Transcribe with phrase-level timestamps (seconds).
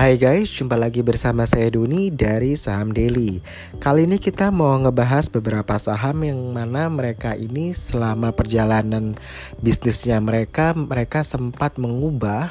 [0.00, 3.44] Hai guys, jumpa lagi bersama saya Duni dari Saham Daily.
[3.84, 9.12] Kali ini kita mau ngebahas beberapa saham yang mana mereka ini selama perjalanan
[9.60, 12.48] bisnisnya mereka, mereka sempat mengubah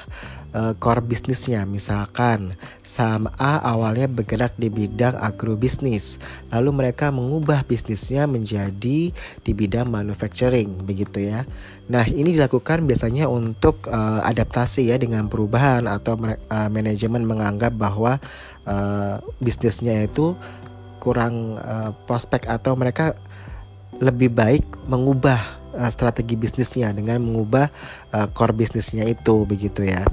[0.53, 1.65] uh, core bisnisnya.
[1.67, 6.17] Misalkan saham A awalnya bergerak di bidang agrobisnis,
[6.49, 11.45] lalu mereka mengubah bisnisnya menjadi di bidang manufacturing, begitu ya.
[11.89, 18.21] Nah, ini dilakukan biasanya untuk uh, adaptasi ya dengan perubahan atau uh, manajemen menganggap bahwa
[18.69, 20.37] uh, bisnisnya itu
[21.01, 23.17] kurang uh, prospek atau mereka
[23.99, 27.71] lebih baik mengubah uh, strategi bisnisnya dengan mengubah
[28.11, 30.03] uh, core bisnisnya itu begitu ya.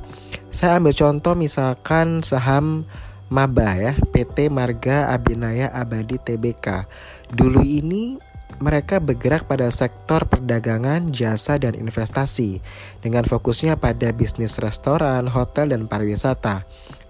[0.54, 2.86] Saya ambil contoh misalkan saham
[3.26, 6.86] Maba ya, PT Marga Abinaya Abadi Tbk.
[7.34, 8.22] Dulu ini
[8.62, 12.62] mereka bergerak pada sektor perdagangan, jasa, dan investasi
[13.02, 16.64] dengan fokusnya pada bisnis restoran, hotel, dan pariwisata.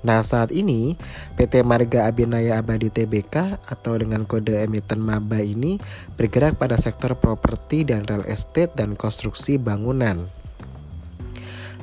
[0.07, 0.95] Nah, saat ini
[1.35, 5.83] PT Marga Abinaya Abadi Tbk atau dengan kode emiten MABA ini
[6.15, 10.31] bergerak pada sektor properti dan real estate dan konstruksi bangunan.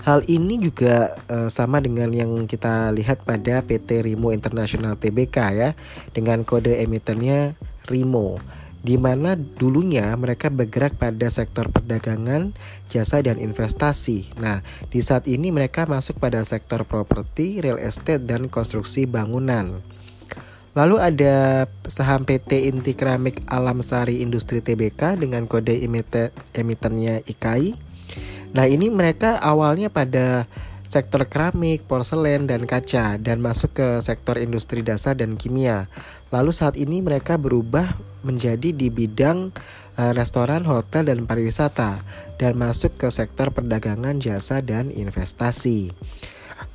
[0.08, 5.76] Hal ini juga uh, sama dengan yang kita lihat pada PT Rimo International Tbk ya
[6.16, 7.60] dengan kode emitennya
[7.92, 8.40] Rimo
[8.84, 12.52] di mana dulunya mereka bergerak pada sektor perdagangan,
[12.92, 14.36] jasa dan investasi.
[14.36, 14.60] Nah,
[14.92, 19.80] di saat ini mereka masuk pada sektor properti, real estate dan konstruksi bangunan.
[20.76, 25.80] Lalu ada saham PT Inti Keramik Alam Sari Industri Tbk dengan kode
[26.52, 27.78] emitennya IKAI.
[28.52, 30.46] Nah, ini mereka awalnya pada
[30.94, 35.90] sektor keramik, porselen, dan kaca dan masuk ke sektor industri dasar dan kimia.
[36.30, 39.50] Lalu saat ini mereka berubah menjadi di bidang
[39.98, 42.06] uh, restoran, hotel, dan pariwisata
[42.38, 45.90] dan masuk ke sektor perdagangan, jasa, dan investasi.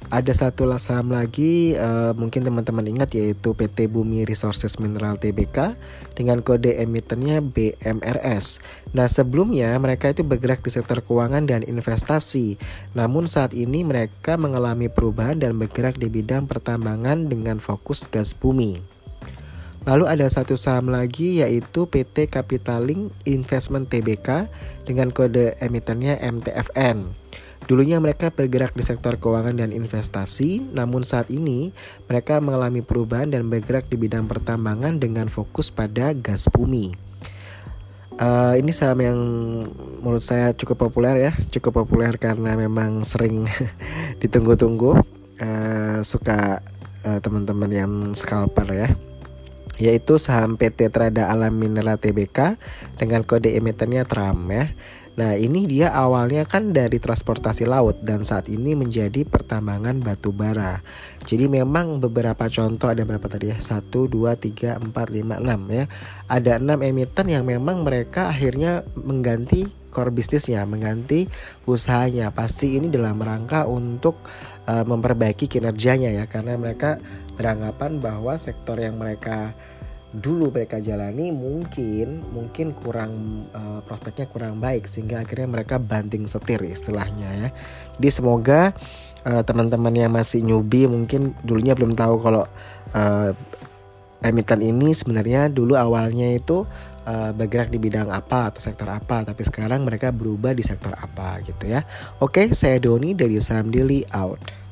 [0.08, 5.76] Ada satu saham lagi uh, mungkin teman-teman ingat yaitu PT Bumi Resources Mineral Tbk
[6.16, 8.56] dengan kode emitennya BMRS.
[8.96, 12.56] Nah sebelumnya mereka itu bergerak di sektor keuangan dan investasi.
[12.96, 18.80] Namun saat ini mereka mengalami perubahan dan bergerak di bidang pertambangan dengan fokus gas bumi.
[19.84, 24.48] Lalu ada satu saham lagi yaitu PT Capitaling Investment Tbk
[24.88, 27.28] dengan kode emitennya MTFN.
[27.66, 31.74] Dulunya mereka bergerak di sektor keuangan dan investasi, namun saat ini
[32.06, 36.94] mereka mengalami perubahan dan bergerak di bidang pertambangan dengan fokus pada gas bumi.
[38.18, 39.20] Uh, ini saham yang
[40.02, 43.46] menurut saya cukup populer ya, cukup populer karena memang sering
[44.22, 44.98] ditunggu-tunggu,
[45.42, 46.62] uh, suka
[47.06, 48.90] uh, teman-teman yang scalper ya
[49.78, 52.58] yaitu saham PT Trada Alam Mineral Tbk
[52.98, 54.66] dengan kode emitennya TRAM ya.
[55.18, 60.78] Nah ini dia awalnya kan dari transportasi laut dan saat ini menjadi pertambangan batu bara.
[61.26, 63.58] Jadi memang beberapa contoh ada berapa tadi ya?
[63.58, 65.84] 1, 2, 3, 4, 5, 6 ya.
[66.30, 71.26] Ada 6 emiten yang memang mereka akhirnya mengganti core bisnisnya, mengganti
[71.66, 72.30] usahanya.
[72.30, 74.22] Pasti ini dalam rangka untuk
[74.70, 77.02] uh, memperbaiki kinerjanya ya karena mereka
[77.34, 79.50] beranggapan bahwa sektor yang mereka
[80.08, 86.64] dulu mereka jalani mungkin mungkin kurang uh, prospeknya kurang baik sehingga akhirnya mereka banting setir
[86.64, 87.48] istilahnya ya.
[88.00, 88.72] Jadi semoga
[89.28, 92.48] uh, teman-teman yang masih newbie mungkin dulunya belum tahu kalau
[92.96, 93.36] uh,
[94.24, 96.64] emiten ini sebenarnya dulu awalnya itu
[97.08, 101.64] bergerak di bidang apa atau sektor apa tapi sekarang mereka berubah di sektor apa gitu
[101.64, 101.80] ya.
[102.20, 104.67] Oke, saya Doni dari Saham Daily out.